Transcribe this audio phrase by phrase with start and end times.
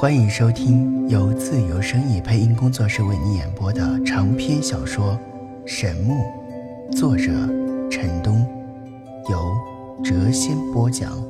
[0.00, 5.18] 欢迎收听由自由声意配音工作室为你演播的长篇小说
[5.66, 6.14] 《神木》，
[6.96, 7.24] 作者
[7.90, 8.46] 陈东，
[9.28, 9.52] 由
[10.04, 11.20] 谪仙播讲。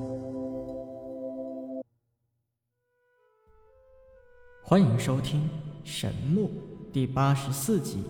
[4.62, 5.40] 欢迎收听
[5.82, 6.50] 《神木》
[6.92, 8.04] 第八十四集。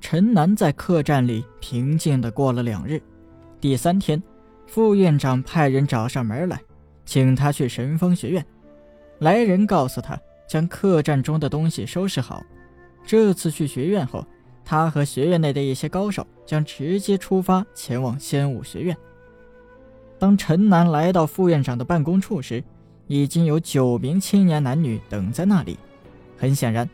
[0.00, 3.00] 陈南在客栈里平静的过了两日，
[3.60, 4.20] 第三天，
[4.66, 6.60] 副院长派人找上门来，
[7.04, 8.44] 请他去神风学院。
[9.20, 12.42] 来人告诉他，将客栈中的东西收拾好。
[13.06, 14.26] 这次去学院后，
[14.64, 18.96] 他和学院内的一些高手将直接出发前往仙武学院。
[20.18, 22.62] 当陈南来到副院长的办公处时，
[23.06, 25.78] 已经有九名青年男女等在那里。
[26.36, 26.88] 很显然，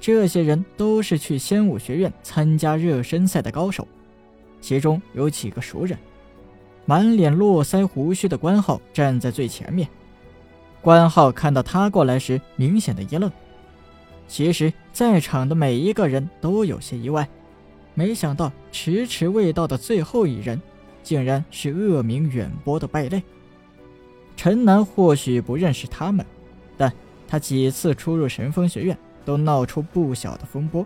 [0.00, 3.86] 这些人都是去仙武学院参加热身赛的高手，
[4.60, 5.96] 其中有几个熟人。
[6.84, 9.88] 满脸络腮胡须的关浩站在最前面。
[10.82, 13.30] 关浩看到他过来时，明显的一愣。
[14.26, 17.28] 其实，在场的每一个人都有些意外，
[17.94, 20.60] 没想到迟迟未到的最后一人，
[21.04, 23.22] 竟然是恶名远播的败类。
[24.36, 26.26] 陈南或许不认识他们，
[26.76, 26.92] 但
[27.28, 30.84] 他几次出入神风学院，都闹出不小的风波，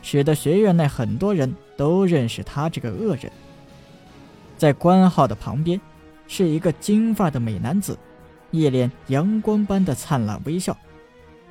[0.00, 3.30] 使得学院内很多人都认识他这个恶人。
[4.56, 5.78] 在关浩的旁边，
[6.26, 7.98] 是一个金发的美男子。
[8.56, 10.76] 一脸阳光般的灿烂微笑，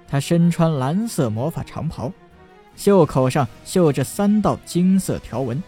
[0.07, 2.11] 他身穿蓝色魔法长袍，
[2.75, 5.61] 袖口上绣着三道金色条纹，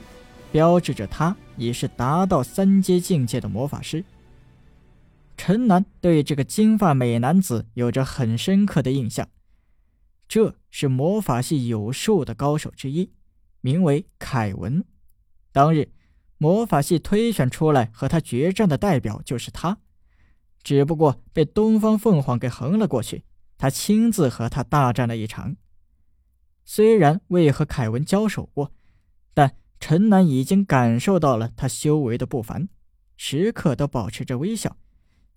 [0.51, 4.03] 标志着他已是达到三阶境界的魔法师。
[5.37, 9.27] 陈南对这个金发美男子有着很深刻的印象，
[10.27, 13.11] 这是魔法系有数的高手之一，
[13.61, 14.83] 名为凯文。
[15.51, 15.89] 当日，
[16.37, 19.77] 魔法系推选出来和他决战的代表就是他。
[20.67, 23.23] 只不过被东方凤凰给横了过去，
[23.57, 25.55] 他亲自和他大战了一场。
[26.65, 28.73] 虽然未和凯文交手过，
[29.33, 32.67] 但陈南已经感受到了他修为的不凡，
[33.15, 34.75] 时刻都保持着微笑，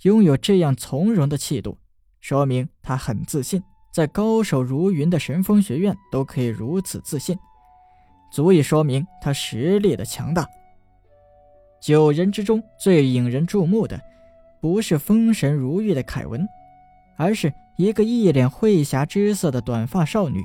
[0.02, 1.78] 拥有这样从容的气度，
[2.20, 3.62] 说明他很自信，
[3.92, 7.38] 在高手如云的神风学院都可以如此自信，
[8.32, 10.44] 足以说明他实力的强大。
[11.80, 14.09] 九人之中最引人注目的。
[14.60, 16.46] 不是风神如玉的凯文，
[17.16, 20.44] 而是一个一脸慧霞之色的短发少女。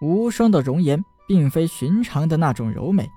[0.00, 3.08] 无双的容颜并非寻常的那种柔美，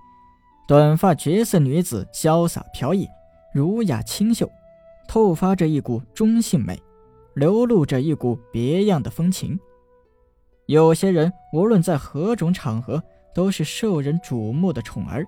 [0.68, 3.08] 短发绝色女子潇洒飘逸，
[3.54, 4.50] 儒雅清秀，
[5.08, 6.80] 透发着一股中性美，
[7.34, 9.60] 流露着一股别样的风情。
[10.68, 13.02] 有些人无论在何种场合，
[13.34, 15.26] 都是受人瞩目的宠儿。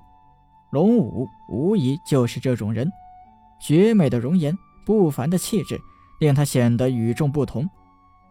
[0.71, 2.91] 龙武无疑就是这种人。
[3.59, 5.79] 绝美的容颜，不凡的气质，
[6.19, 7.69] 令他显得与众不同，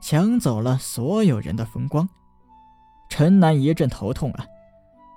[0.01, 2.09] 抢走了所有人的风光。
[3.09, 4.47] 陈南一阵头痛啊！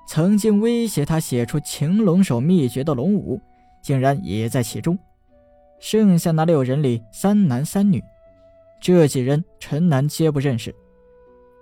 [0.07, 3.39] 曾经威胁他写出擒龙手秘诀的龙武，
[3.81, 4.97] 竟然也在其中。
[5.79, 8.03] 剩下那六人里，三男三女，
[8.79, 10.75] 这几人陈南皆不认识。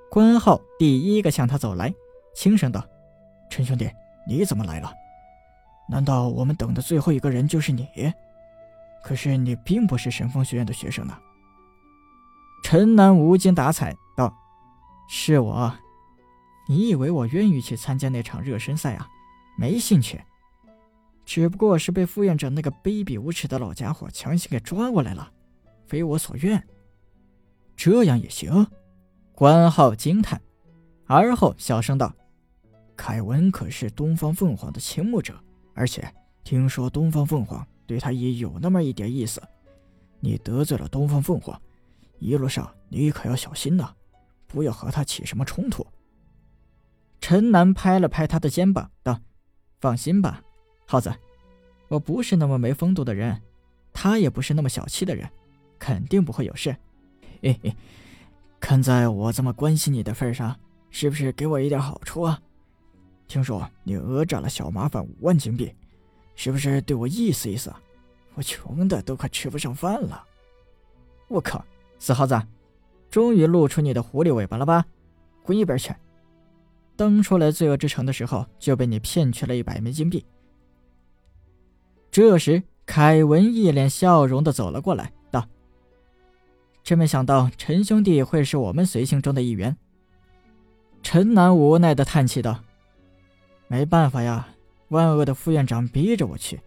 [0.10, 1.94] 关浩第一个向他走来，
[2.36, 2.84] 轻声道
[3.50, 3.90] ：“陈兄弟，
[4.28, 4.92] 你怎么来了？
[5.88, 7.88] 难道我们等的最后一个人就是你？”
[9.04, 11.18] 可是你并不是神风学院的学生呢。
[12.64, 14.36] 陈南无精打采道
[15.10, 15.74] ：“是我，
[16.68, 19.08] 你以为我愿意去参加那场热身赛啊？
[19.58, 20.22] 没兴趣。
[21.26, 25.32] 只不过是被副院长那个卑鄙无耻的老家伙强行给抓过来了，
[25.88, 26.62] 非我所愿。
[27.76, 28.68] 这样也行？”
[29.34, 30.42] 关浩惊叹，
[31.06, 32.14] 而后小声道
[32.98, 35.42] ：“凯文可是东方凤凰的倾慕者，
[35.74, 39.42] 而且听说东方凤凰……”对他也有那么一点意思，
[40.20, 41.60] 你得罪了东方凤凰，
[42.20, 43.92] 一路上你可要小心呐，
[44.46, 45.84] 不要和他起什么冲突。
[47.20, 49.20] 陈南拍了拍他的肩膀，道
[49.82, 50.40] ：“放心吧，
[50.86, 51.12] 耗子，
[51.88, 53.42] 我不是那么没风度的人，
[53.92, 55.28] 他也不是那么小气的人，
[55.80, 56.78] 肯定不会有事。
[57.42, 57.76] 嘿嘿，
[58.60, 60.56] 看在我这么关心你的份上，
[60.92, 62.40] 是不是给我一点好处啊？
[63.28, 65.74] 听说你讹诈了小麻烦五万金币。”
[66.40, 67.70] 是不是对我意思意思？
[68.36, 70.26] 我穷的都快吃不上饭了。
[71.28, 71.62] 我靠，
[72.00, 72.42] 死耗子，
[73.12, 74.86] 终于露出你的狐狸尾巴了吧？
[75.44, 75.94] 滚一边去！
[76.96, 80.26] 当初来罪恶之城的时候，就被你骗去了一百枚金币。
[82.10, 85.46] 这时，凯文一脸笑容的走了过来，道
[86.82, 89.76] ：“真没想到陈兄弟会是我们随行中的一员。”
[91.04, 92.64] 陈南无奈的叹气道
[93.68, 94.48] ：“没办法呀。”
[94.90, 96.60] 万恶的副院长逼着我去，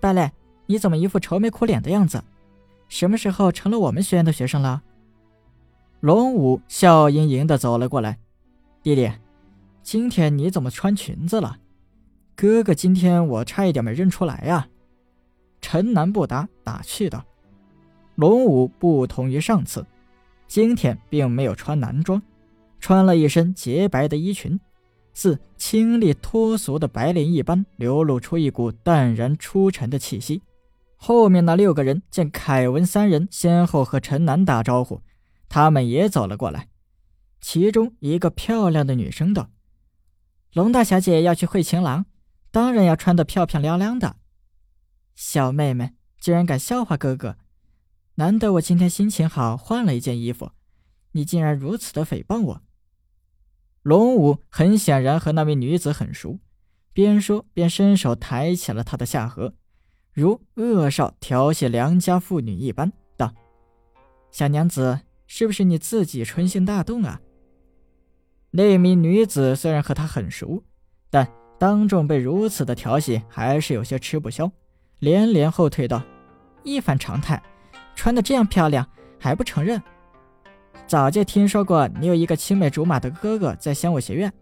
[0.00, 0.30] 败类，
[0.66, 2.22] 你怎么一副愁眉苦脸的样子？
[2.88, 4.82] 什么时候成了我们学院的学生了？
[6.00, 8.18] 龙武笑盈盈的走了过来，
[8.82, 9.10] 弟弟，
[9.82, 11.58] 今天你怎么穿裙子了？
[12.36, 14.68] 哥哥，今天我差一点没认出来呀。
[15.60, 17.24] 陈南不答，打趣道
[18.14, 19.84] ：“龙武不同于上次，
[20.46, 22.22] 今天并没有穿男装，
[22.78, 24.58] 穿了一身洁白的衣裙，
[25.18, 30.42] 似清丽脱俗的白莲一般，流露出一股淡然出尘的气息。”
[30.94, 35.02] 后面那六个人见凯文三人先后和陈楠打招呼，
[35.48, 36.68] 他们也走了过来。
[37.40, 39.50] 其中一个漂亮的女生道
[40.54, 42.06] ：“龙大小姐要去会情郎，
[42.52, 44.14] 当然要穿得漂漂亮亮的。”
[45.16, 47.36] 小妹妹居然敢笑话哥哥，
[48.14, 50.52] 难得我今天心情好，换了一件衣服，
[51.10, 52.62] 你竟然如此的诽谤我。
[53.82, 56.38] 龙武很显然和那位女子很熟，
[56.92, 59.54] 边说边伸手抬起了她的下颌。
[60.12, 63.32] 如恶少调戏良家妇女一般道
[64.32, 67.20] ：“小娘子，是不是你自己春心大动啊？”
[68.50, 70.64] 那名女子虽然和他很熟，
[71.08, 71.26] 但
[71.58, 74.50] 当众被如此的调戏，还是有些吃不消，
[74.98, 76.02] 连连后退道
[76.64, 77.40] ：“一反常态，
[77.94, 78.84] 穿的这样漂亮
[79.20, 79.80] 还不承认？
[80.88, 84.32] 早就听说过你有一个青梅竹马的哥哥在香武学院。”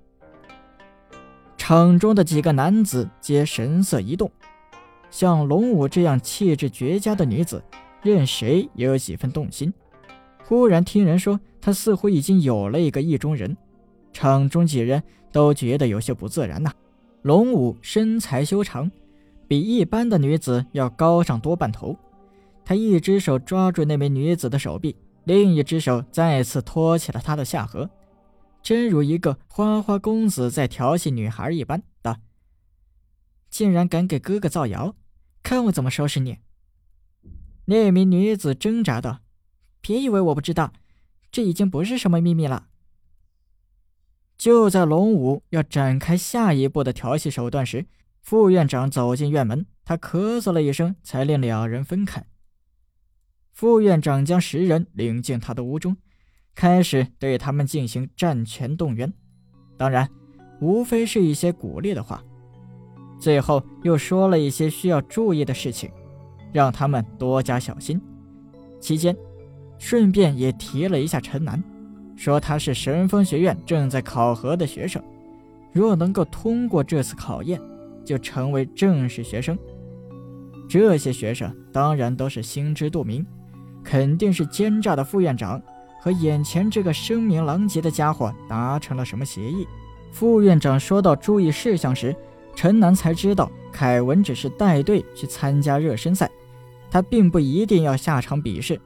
[1.58, 4.31] 场中的几个男子皆神色一动。
[5.10, 7.60] 像龙武这样气质绝佳的女子，
[8.00, 9.75] 任谁也有几分动心。
[10.44, 13.56] 忽然听人说，她似乎已经有了一个意中人，
[14.12, 15.02] 场中几人
[15.32, 16.70] 都觉得有些不自然呐。
[17.22, 18.88] 龙武身材修长，
[19.49, 21.96] 比一般的女子要高上多半头。
[22.64, 24.94] 他一只手抓住那名女子的手臂，
[25.26, 27.90] 另一只手再次托起了她的下颌，
[28.62, 31.82] 真如一个花花公子在调戏女孩一般。
[32.00, 32.19] 道。
[33.50, 34.94] 竟然敢给哥哥造谣，
[35.43, 36.38] 看我怎么收拾你！
[37.64, 39.19] 那名女子挣扎道
[39.82, 40.73] ：“别以为我不知道，
[41.32, 42.69] 这已经不是什么秘密了。”
[44.38, 47.87] 就在龙武要展开下一步的调戏手段时，
[48.23, 52.25] 副院长走进院门，他咳嗽了一声，才令两人分开。
[53.56, 55.96] 副院长将十人领进他的屋中，
[56.54, 59.10] 开始对他们进行战前动员，
[59.78, 60.06] 当然，
[60.60, 62.22] 无非是一些鼓励的话。
[63.18, 65.90] 最后又说了一些需要注意的事情，
[66.52, 67.98] 让他们多加小心。
[68.78, 69.16] 期间，
[69.78, 71.64] 顺便也提了一下陈南，
[72.14, 75.02] 说他是神风学院正在考核的学生，
[75.72, 77.58] 若能够通过这次考验，
[78.04, 79.58] 就成为正式学生。
[80.68, 83.24] 这些学生当然都是心知肚明，
[83.88, 85.62] 肯定是奸诈的副院长
[86.00, 89.66] 和眼前这个声名狼藉的家伙达成了什么协议。
[90.10, 92.14] 副院长说到注意事项时。
[92.58, 96.30] 陈南才知道，凯文只是带队去参加热身赛，
[96.90, 98.80] 他并不一定要下场比试，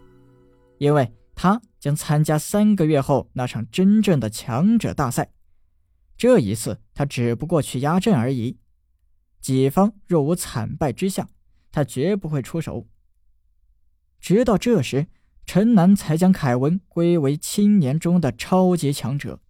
[0.79, 5.31] 因为他将参加三个月后那场真正的强者大赛。
[6.19, 8.59] 这一次，他只不过去压阵而已。
[9.41, 11.29] 己方若无惨败之象，
[11.71, 12.89] 他绝不会出手。
[14.21, 15.07] 直到这时，
[15.47, 19.41] 陈南才将凯文归为青年中的超级强者。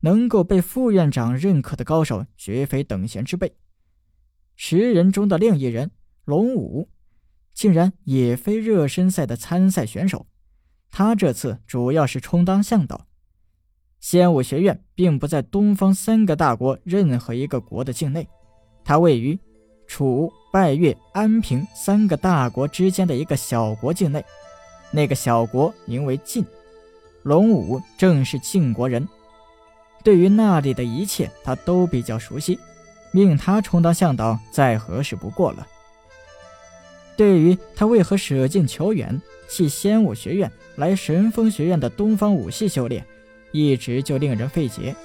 [0.00, 3.56] 能够被副院长认可的高手，绝非等闲之辈。
[4.54, 5.90] 十人中的另一人
[6.26, 6.90] 龙武，
[7.54, 10.26] 竟然也非热身赛的参赛选手。
[10.90, 13.06] 他这次主要是充当向导。
[13.98, 18.28] 仙武学院并不在东方三个大国任何一个国的境内，
[18.84, 19.40] 它位于
[19.94, 24.24] 楚、拜月、安平三个大国之间的一个小国境内。
[24.90, 26.44] 那个小国名为晋，
[27.22, 29.08] 龙武正是晋国人。
[30.02, 32.58] 对于那里的一切，他都比较熟悉，
[33.12, 35.64] 命他充当向导再合适不过了。
[37.16, 43.04] 对于他为何舍近求远，弃仙武学院来神风学院的东方武系修炼，
[43.52, 44.96] 一直就令人费解。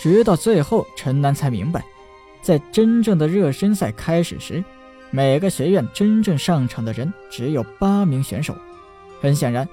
[0.00, 1.84] 直到最后，陈南才明白，
[2.44, 4.62] 在真正的热身赛开始时，
[5.10, 8.54] 每个学院真正上场的人只有八名选手。
[9.18, 9.66] 很显然，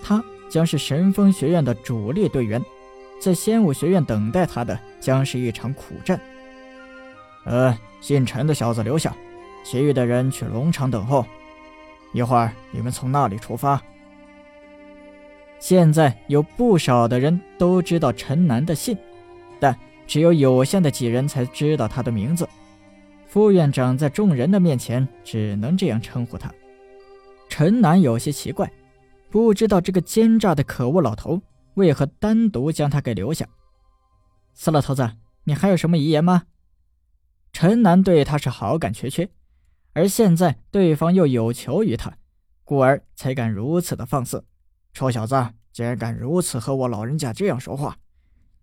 [0.00, 2.62] 他将是神风学院的主力队员。
[3.20, 6.20] 在仙武学院等待他的将是一场苦战。
[7.44, 9.12] 呃，姓陈的小子留下，
[9.64, 11.26] 其余的人去龙场等候。
[12.12, 13.82] 一会儿你们从那里出发。
[15.58, 18.96] 现在有不少的人都知道陈南的信，
[20.12, 22.46] 只有有限的几人才知道他的名字。
[23.24, 26.52] 副院长在众人的面前只能这样称呼他。
[27.48, 28.70] 陈南有些奇怪，
[29.30, 31.40] 不知道这个奸诈的可恶老头。
[31.76, 33.48] 为何单独将他给留下？
[34.52, 35.10] 死老头子，
[35.44, 36.42] 你还有什么遗言吗？
[37.54, 39.30] 陈南对他是好感缺缺，
[39.94, 42.12] 而现在对方又有求于他，
[42.64, 44.44] 故而才敢如此的放肆。
[44.92, 45.34] 臭小子，
[45.72, 47.96] 竟然敢如此和我老人家这样说话，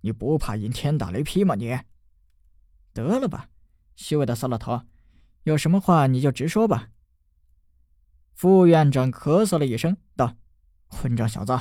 [0.01, 1.55] 你不怕引天打雷劈吗？
[1.55, 1.77] 你
[2.93, 3.49] 得了吧，
[3.95, 4.81] 虚伪的色老头，
[5.43, 6.89] 有什么话你就直说吧。
[8.33, 10.35] 副院长咳嗽了一声，道
[10.87, 11.59] ：“混账小子，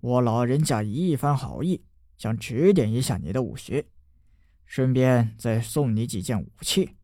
[0.00, 1.84] 我老人家一番好意，
[2.16, 3.86] 想指点一下你的武学，
[4.64, 6.96] 顺便再送你几件武器，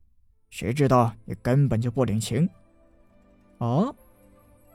[0.49, 2.49] 谁知道你根本就不领情。
[3.59, 3.95] 哦，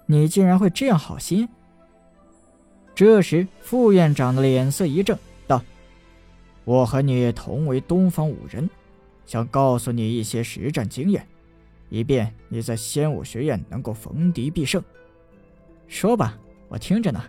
[0.05, 1.50] 你竟然会这样好心！”
[2.93, 5.17] 这时，副院长的脸色一正
[6.63, 8.70] ，：“我和你同为东方武人，
[9.25, 11.27] 想告诉你一些实战经验。”
[11.94, 14.82] 以便你在仙武学院能够逢敌必胜。
[15.88, 16.39] 说吧，
[16.70, 17.22] 我听着呢。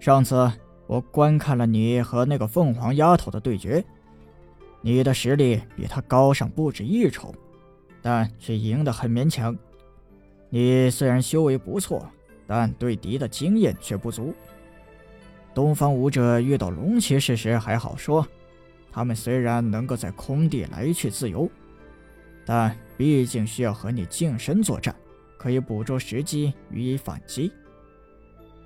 [0.00, 0.50] 上次
[0.86, 3.84] 我观看了你和那个凤凰丫头的对决，
[4.80, 7.34] 你的实力比她高上不止一筹，
[8.00, 9.54] 但却赢得很勉强。
[10.48, 12.10] 你虽然修为不错，
[12.46, 14.32] 但对敌的经验却不足。
[15.54, 18.26] 东方武者遇到龙骑士时还好说，
[18.90, 21.50] 他们虽然能够在空地来去自由。
[22.44, 24.94] 但毕竟需要和你近身作战，
[25.38, 27.52] 可以捕捉时机予以反击。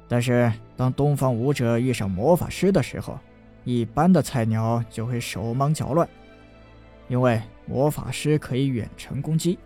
[0.09, 3.19] 但是当东方武者遇上魔法师的时候，
[3.65, 6.09] 一般的菜鸟就会手忙脚乱，
[7.09, 9.59] 因为魔法师可以远程攻击，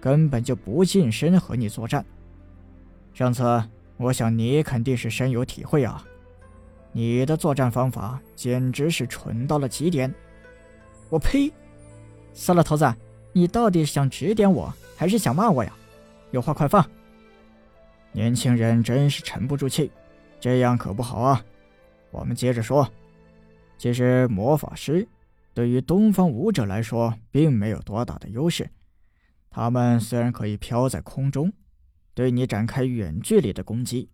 [0.00, 2.04] 根本就不近身和你作战。
[3.14, 3.62] 上次
[3.96, 6.04] 我想你肯定是深有体会啊，
[6.92, 10.12] 你的作战方法简直是蠢到了极点。
[11.08, 11.52] 我呸！
[12.34, 12.94] 死了头子！
[13.32, 15.72] 你到底是想指点我，还是想骂我呀？
[16.30, 16.86] 有话快放！
[18.12, 19.90] 年轻人真是沉不住气，
[20.38, 21.42] 这样可不好啊。
[22.10, 22.86] 我们接着说，
[23.78, 25.08] 其实魔法师
[25.54, 28.68] 对于东方武者来说并没有多大的优势。
[29.50, 31.52] 他们虽然可以飘在空中，
[32.14, 34.10] 对你展开远距离的攻击，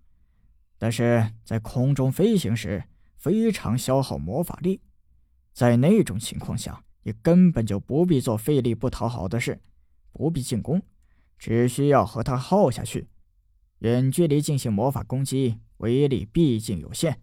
[0.78, 2.84] 但是在空中飞行时
[3.16, 4.80] 非常消耗魔法力，
[5.52, 6.82] 在那种情况下。
[7.04, 9.58] 你根本就不必做费力不讨好的事，
[10.12, 10.82] 不必进攻，
[11.38, 13.08] 只需要和他耗下去。
[13.78, 17.22] 远距离进行魔法攻击，威力毕竟有限。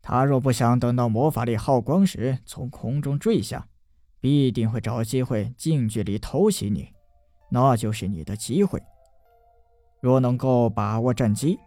[0.00, 3.68] 他若不想等到魔法力耗光时从空中坠下，
[4.18, 6.88] 必定会找机会近距离偷袭你，
[7.50, 8.80] 那就是你的机会。
[10.00, 11.58] 若能够把握战机，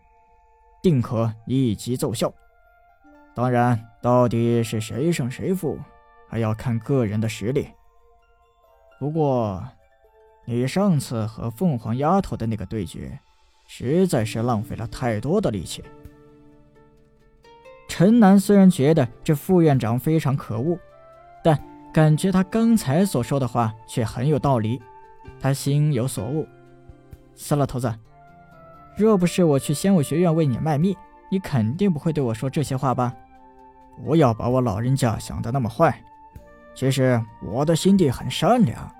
[0.83, 2.31] 定可一击奏效。
[3.33, 5.79] 当然，到底是谁胜谁负？
[6.29, 7.69] 还要看个人的实力。
[8.99, 9.63] 不过，
[10.45, 13.17] 你上次和凤凰丫头的那个对决，
[13.65, 15.83] 实在是浪费了太多的力气。
[17.87, 20.77] 陈南虽然觉得这副院长非常可恶，
[21.43, 21.57] 但
[21.93, 24.81] 感觉他刚才所说的话却很有道理。
[25.39, 26.47] 他心有所悟。
[27.35, 27.93] 死老头子，
[28.95, 30.95] 若不是我去仙武学院为你卖命，
[31.29, 33.13] 你肯定不会对我说这些话吧？
[34.03, 35.99] 不要把我老人家想得那么坏。
[36.75, 38.91] 其实我的心地很善良。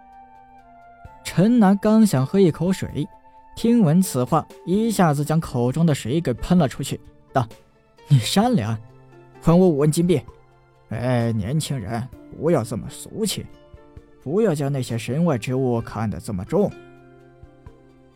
[1.23, 3.07] 陈南刚想喝一口水，
[3.55, 6.99] 听闻此话，一下子将口中的水给喷了出去，
[7.31, 7.47] 道
[8.07, 8.77] ：“你善良？
[9.41, 10.21] 还我五万金币！
[10.89, 12.07] 哎，年轻人，
[12.37, 13.45] 不要这么俗气，
[14.21, 16.71] 不要将那些身外之物看得这么重。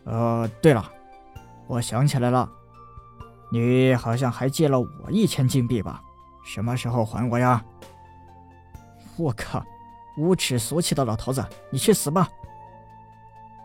[0.04, 0.88] 呃，对了，
[1.68, 2.50] 我想起来了，
[3.52, 6.02] 你好像还借了我一千金币吧？
[6.44, 7.62] 什么时候还我呀？”
[9.16, 9.62] 我靠！
[10.16, 12.28] 无耻俗气的老头子，你去死吧！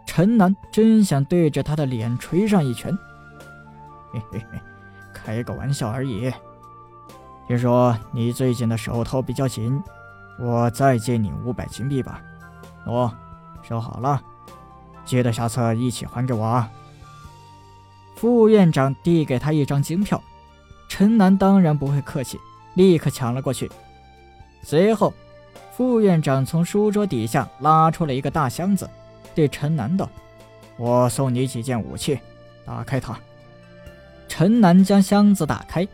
[0.06, 2.96] 陈南真想对着他的脸捶上一拳。
[4.12, 4.60] 嘿嘿嘿，
[5.14, 6.32] 开个玩笑而已。
[7.48, 9.82] 听说你最近的手头比较紧，
[10.40, 12.22] 我再借你五百金币吧。
[12.86, 13.12] 喏，
[13.64, 14.22] 收好了，
[15.06, 16.70] 记得下次一起还给我啊。
[18.24, 20.24] 副院长递给他一张金票，
[20.88, 22.40] 陈南当然不会客气，
[22.74, 23.70] 立刻抢了过去。
[24.62, 25.14] 随后。
[25.76, 28.90] 副院长从书桌底下拉出了一个大箱子，
[29.36, 30.08] 对陈南道
[30.78, 32.18] ：“我送你几件武器，
[32.64, 33.20] 打开它。”
[34.30, 35.86] 陈南将箱子打开，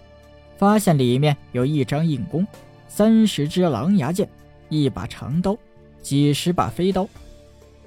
[0.57, 2.45] 发现里面有一张硬弓、
[2.88, 4.29] 三十支狼牙剑、
[4.67, 5.57] 一把长刀、
[6.03, 7.07] 几十把飞刀，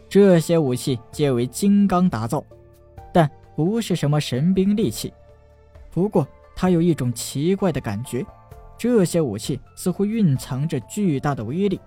[0.08, 2.42] 这些武器皆为金刚打造，
[3.12, 5.12] 但不是什么神兵利器。
[5.90, 8.25] 不过他有一种奇怪的感觉。
[8.78, 11.80] 这些武器似乎蕴藏着巨大的威力。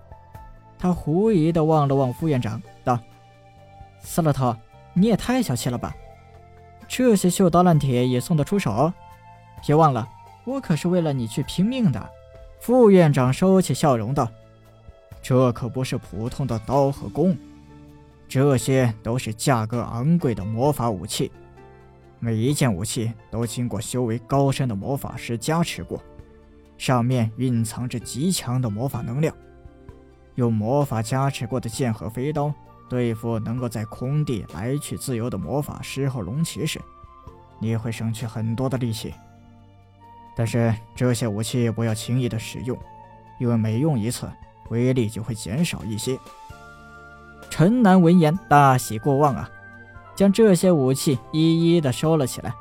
[0.78, 2.98] 他狐疑地望了望副院长，道
[4.00, 4.56] ：“死老头，
[4.94, 5.94] 你也太小气了吧！
[6.88, 8.90] 这些锈刀烂铁也送得出手？
[9.66, 10.08] 别忘了，
[10.46, 12.10] 我可是为了你去拼命的。”
[12.60, 14.26] 副院长收起笑容道
[15.20, 17.36] ：“这可不是普通的刀和弓，
[18.26, 21.30] 这些都是价格昂贵的魔法武器。
[22.18, 26.02] 每一件武器都经过修为高深的魔法师加持过，
[26.78, 29.34] 上面蕴藏着极强的魔法能量。
[30.34, 32.52] 用魔法加持过的剑和飞刀，
[32.88, 36.80] 对付能够在空地来去自由的魔法师和龙骑士，
[37.58, 39.14] 你会省去很多的力气。
[40.36, 42.78] 但是这些武器不要轻易的使用，
[43.40, 44.30] 因为每用一次，
[44.68, 46.18] 威力就会减少一些。
[47.48, 49.48] 陈南闻言大喜过望啊！
[50.16, 52.52] 将这些武器一一的收了起来。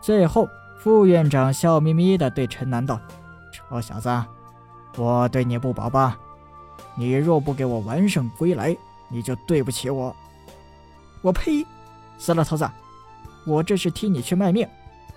[0.00, 0.48] 最后，
[0.78, 3.00] 副院长笑眯眯的对陈南道
[3.50, 4.08] ：“臭小子，
[4.96, 6.16] 我对你不薄吧？
[6.94, 8.76] 你若不给我完胜归来，
[9.08, 10.14] 你就对不起我。”
[11.22, 11.66] 我呸！
[12.18, 12.68] 死老头子，
[13.46, 14.68] 我这是替你去卖命。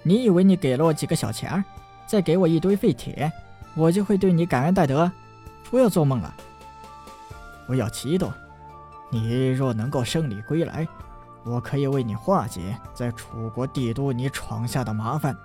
[0.01, 1.63] 你以为你给了我几个小钱
[2.05, 3.31] 再给我一堆废铁，
[3.75, 5.11] 我就会对你感恩戴德？
[5.69, 6.33] 不要做梦了！
[7.65, 8.31] 不要激动，
[9.09, 10.85] 你若能够胜利归来。
[11.43, 15.37] 我可以为你化解在楚国帝都你闯下的麻烦，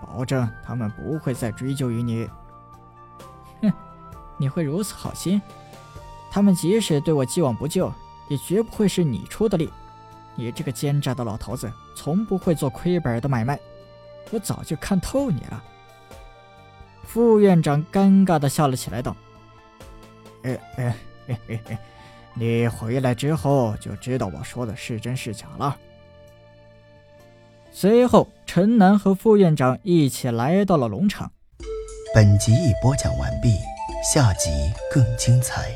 [0.00, 2.28] 保证他们不会再追究于你。
[3.62, 3.72] 哼，
[4.36, 5.40] 你会如此好心？
[6.30, 7.92] 他们即使对我既往不咎，
[8.28, 9.70] 也绝不会是你出的力。
[10.34, 13.58] 你这个奸诈的老头子，从不会做亏本的买卖。
[14.30, 15.62] 我早就看透你了。
[17.04, 19.14] 副院长尴尬的笑了起来，道
[20.44, 20.96] ：“哎哎
[21.26, 21.78] 嘿嘿嘿。”
[22.34, 25.76] 你回来之后就知道我说的是真是假了。
[27.70, 31.30] 随后，陈楠和副院长一起来到了农场。
[32.14, 33.54] 本集已播讲完毕，
[34.12, 34.50] 下集
[34.92, 35.70] 更精彩。